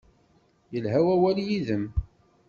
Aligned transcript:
Yelha 0.73 0.99
wawal 1.07 1.37
yid-m. 1.47 1.85